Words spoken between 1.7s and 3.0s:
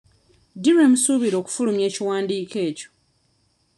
ekiwandiiko ekyo.